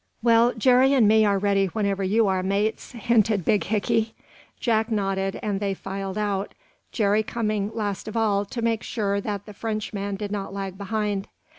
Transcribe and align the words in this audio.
"Well, 0.23 0.53
Jerry 0.53 0.93
and 0.95 1.07
me 1.07 1.25
are 1.25 1.37
ready 1.37 1.67
whenever 1.67 2.03
you 2.03 2.25
are, 2.27 2.41
mates," 2.41 2.93
hinted 2.93 3.45
big 3.45 3.65
Hickey. 3.65 4.15
Jack 4.59 4.89
nodded, 4.89 5.39
and 5.43 5.59
they 5.59 5.75
filed 5.75 6.17
out, 6.17 6.55
Jerry 6.91 7.21
coming 7.21 7.69
last 7.75 8.07
of 8.07 8.17
all 8.17 8.43
to 8.45 8.63
make 8.63 8.81
sure 8.81 9.21
that 9.21 9.45
the 9.45 9.53
Frenchman 9.53 10.15
did 10.15 10.31
not 10.31 10.55
lag 10.55 10.75
behind. 10.75 11.27